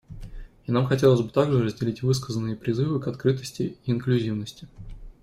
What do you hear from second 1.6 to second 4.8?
разделить высказанные призывы к открытости и инклюзивности.